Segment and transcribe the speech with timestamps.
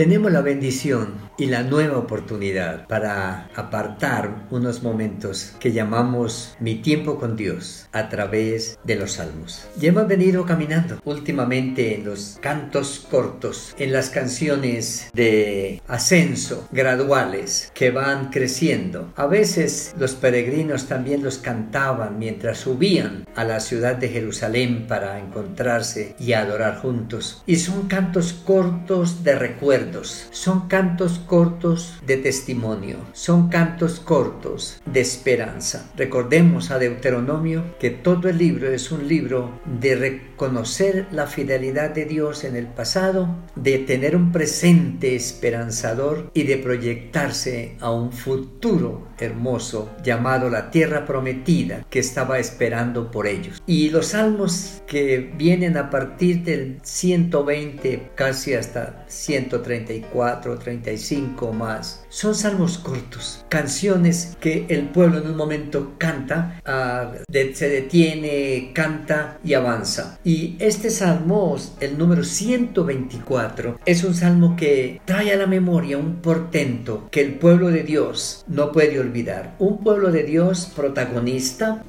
[0.00, 7.18] tenemos la bendición y la nueva oportunidad para apartar unos momentos que llamamos mi tiempo
[7.18, 9.66] con Dios a través de los salmos.
[9.78, 17.70] Ya hemos venido caminando últimamente en los cantos cortos, en las canciones de ascenso graduales
[17.74, 19.12] que van creciendo.
[19.16, 25.18] A veces los peregrinos también los cantaban mientras subían a la ciudad de Jerusalén para
[25.18, 27.42] encontrarse y adorar juntos.
[27.44, 29.34] Y son cantos cortos de
[29.90, 35.90] recuerdos, son cantos cortos de testimonio, son cantos cortos de esperanza.
[35.96, 42.04] Recordemos a Deuteronomio que todo el libro es un libro de reconocer la fidelidad de
[42.04, 49.08] Dios en el pasado, de tener un presente esperanzador y de proyectarse a un futuro
[49.18, 53.62] hermoso llamado la tierra prometida que estaba esperando por ellos.
[53.66, 59.04] Y los salmos que vienen a partir del 120 casi hasta
[59.86, 67.12] 134, 35 más, son salmos cortos, canciones que el pueblo en un momento canta, ah,
[67.30, 70.18] se detiene, canta y avanza.
[70.24, 76.16] Y este salmo, el número 124, es un salmo que trae a la memoria un
[76.16, 79.56] portento que el pueblo de Dios no puede olvidar.
[79.58, 81.82] Un pueblo de Dios protagonista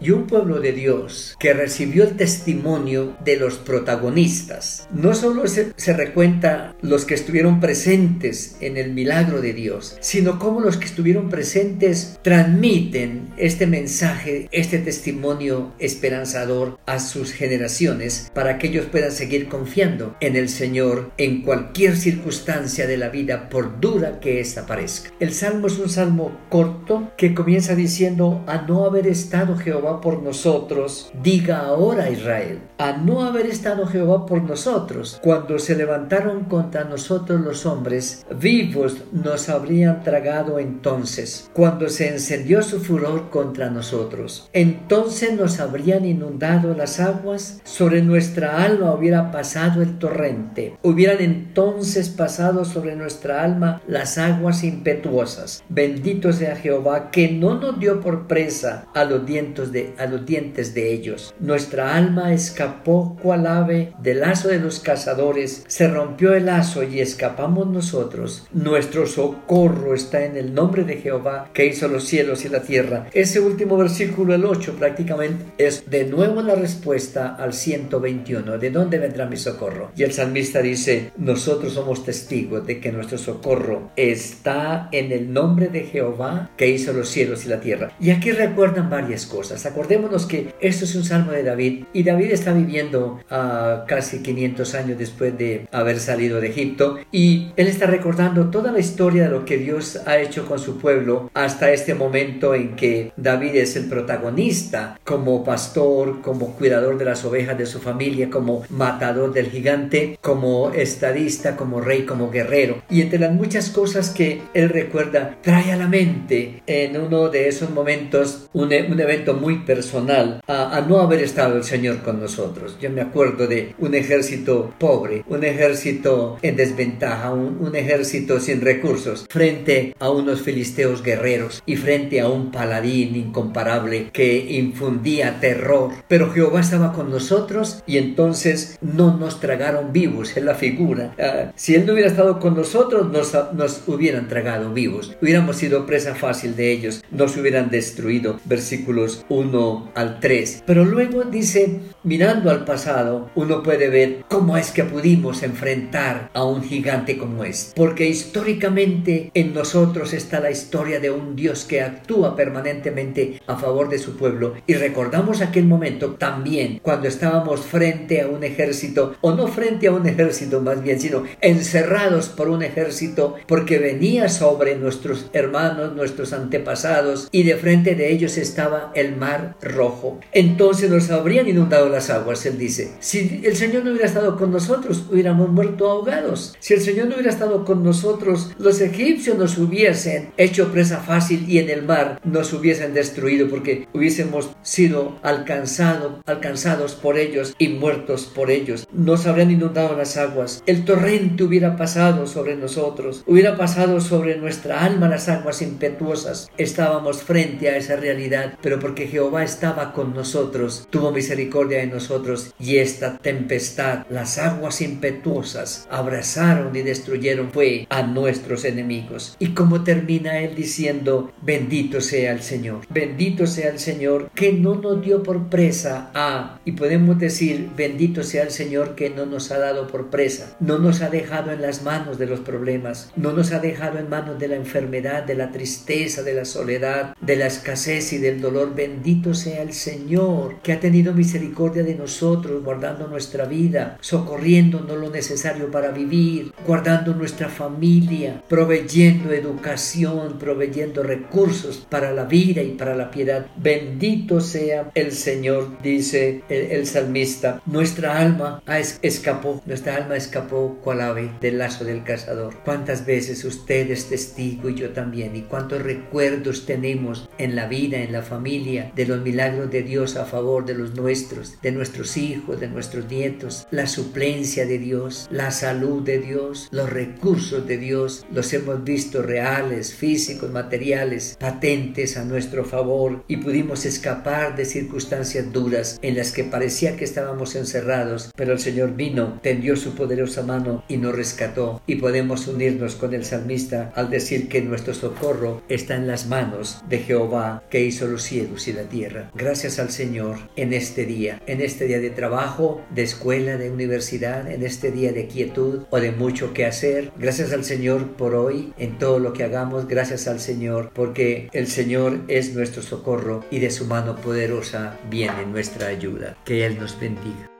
[0.00, 4.88] y un pueblo de Dios que recibió el testimonio de los protagonistas.
[4.92, 10.60] No solo se, recuenta los que estuvieron presentes en el milagro de Dios, sino cómo
[10.60, 18.68] los que estuvieron presentes transmiten este mensaje, este testimonio esperanzador a sus generaciones para que
[18.68, 24.20] ellos puedan seguir confiando en el Señor en cualquier circunstancia de la vida, por dura
[24.20, 25.10] que ésta parezca.
[25.20, 30.22] El salmo es un salmo corto que comienza diciendo a no haber estado Jehová por
[30.22, 36.84] nosotros, diga ahora Israel, a no haber estado Jehová por nosotros, cuando se levantaron contra
[36.84, 44.48] nosotros los hombres, vivos nos habrían tragado entonces, cuando se encendió su furor contra nosotros.
[44.52, 52.08] Entonces nos habrían inundado las aguas, sobre nuestra alma hubiera pasado el torrente, hubieran entonces
[52.10, 55.64] pasado sobre nuestra alma las aguas impetuosas.
[55.68, 60.24] Bendito sea Jehová, que no nos dio por presa a los dientos de a los
[60.24, 61.34] dientes de ellos.
[61.40, 67.00] Nuestra alma escapó cual ave del lazo de los cazadores, se rompió el lazo y
[67.00, 68.46] escapamos nosotros.
[68.52, 73.06] Nuestro socorro está en el nombre de Jehová que hizo los cielos y la tierra.
[73.12, 78.58] Ese último versículo, el 8, prácticamente es de nuevo la respuesta al 121.
[78.58, 79.90] ¿De dónde vendrá mi socorro?
[79.96, 85.68] Y el salmista dice, nosotros somos testigos de que nuestro socorro está en el nombre
[85.68, 87.92] de Jehová que hizo los cielos y la tierra.
[88.00, 89.66] Y aquí recuerdan varias cosas.
[89.68, 94.74] Acordémonos que esto es un salmo de David y David está viviendo a casi 500
[94.74, 99.28] años después de haber salido de Egipto y él está recordando toda la historia de
[99.28, 103.76] lo que Dios ha hecho con su pueblo hasta este momento en que David es
[103.76, 109.50] el protagonista como pastor, como cuidador de las ovejas de su familia, como matador del
[109.50, 112.82] gigante, como estadista, como rey, como guerrero.
[112.88, 117.48] Y entre las muchas cosas que él recuerda, trae a la mente en uno de
[117.48, 122.76] esos momentos un, un evento muy personal a, no haber estado el Señor con nosotros.
[122.80, 129.26] Yo me acuerdo de un ejército pobre, un ejército en desventaja, un, ejército sin recursos,
[129.28, 135.90] frente a unos filisteos guerreros y frente a un paladín incomparable que infundía terror.
[136.08, 141.14] Pero Jehová estaba con nosotros y entonces no nos tragaron vivos, en la figura.
[141.18, 145.16] Ah, si Él no hubiera estado con nosotros, nos, nos hubieran tragado vivos.
[145.20, 148.40] Hubiéramos sido presa fácil de ellos, nos hubieran destruido.
[148.44, 149.47] Versículos 1
[149.94, 150.64] al 3.
[150.66, 156.44] Pero luego dice, mirando al pasado, uno puede ver cómo es que pudimos enfrentar a
[156.44, 157.72] un gigante como este.
[157.74, 163.88] Porque históricamente en nosotros está la historia de un Dios que actúa permanentemente a favor
[163.88, 164.54] de su pueblo.
[164.66, 169.92] Y recordamos aquel momento también cuando estábamos frente a un ejército, o no frente a
[169.92, 176.32] un ejército más bien, sino encerrados por un ejército porque venía sobre nuestros hermanos, nuestros
[176.32, 180.20] antepasados, y de frente de ellos estaba el mar rojo.
[180.32, 182.92] Entonces nos habrían inundado las aguas, él dice.
[183.00, 186.56] Si el Señor no hubiera estado con nosotros, hubiéramos muerto ahogados.
[186.60, 191.44] Si el Señor no hubiera estado con nosotros, los egipcios nos hubiesen hecho presa fácil
[191.48, 197.68] y en el mar nos hubiesen destruido porque hubiésemos sido alcanzado, alcanzados por ellos y
[197.68, 198.86] muertos por ellos.
[198.92, 200.62] Nos habrían inundado las aguas.
[200.66, 206.50] El torrente hubiera pasado sobre nosotros, hubiera pasado sobre nuestra alma las aguas impetuosas.
[206.56, 211.86] Estábamos frente a esa realidad, pero porque Jehová Jehová estaba con nosotros, tuvo misericordia de
[211.86, 219.36] nosotros y esta tempestad, las aguas impetuosas, abrazaron y destruyeron fue a nuestros enemigos.
[219.38, 224.76] Y como termina él diciendo, bendito sea el Señor, bendito sea el Señor que no
[224.76, 229.50] nos dio por presa a, y podemos decir, bendito sea el Señor que no nos
[229.50, 233.34] ha dado por presa, no nos ha dejado en las manos de los problemas, no
[233.34, 237.36] nos ha dejado en manos de la enfermedad, de la tristeza, de la soledad, de
[237.36, 238.74] la escasez y del dolor.
[238.74, 245.10] Bendito sea el Señor que ha tenido misericordia de nosotros, guardando nuestra vida, socorriéndonos lo
[245.10, 252.94] necesario para vivir, guardando nuestra familia, proveyendo educación, proveyendo recursos para la vida y para
[252.94, 253.46] la piedad.
[253.56, 257.60] Bendito sea el Señor, dice el, salmista.
[257.66, 258.62] Nuestra alma
[259.02, 262.54] escapó, nuestra alma escapó cual ave del lazo del cazador.
[262.64, 265.36] ¿Cuántas veces usted es testigo y yo también?
[265.36, 270.16] ¿Y cuántos recuerdos tenemos en la vida, en la familia, de los milagros de Dios
[270.16, 273.64] a favor de los nuestros, de nuestros hijos, de nuestros nietos?
[273.70, 279.22] La suplencia de Dios, la salud de Dios, los recursos de Dios, los hemos visto
[279.22, 286.32] reales, físicos, materiales, patentes a nuestro favor y pudimos escapar de circunstancias duras en las
[286.32, 291.14] que parecía que estábamos encerrados, pero el Señor vino, tendió su poderosa mano y nos
[291.14, 296.26] rescató y podemos unirnos con el salmista al decir que nuestro socorro está en las
[296.26, 299.30] manos de Jehová que hizo los cielos y la tierra.
[299.34, 304.50] Gracias al Señor en este día, en este día de trabajo, de escuela, de universidad,
[304.50, 307.12] en este día de quietud o de mucho que hacer.
[307.18, 311.66] Gracias al Señor por hoy, en todo lo que hagamos, gracias al Señor porque el
[311.66, 316.36] Señor es nuestro socorro y de su mano poderosa viene nuestra ayuda.
[316.44, 317.57] Que Él nos bendiga.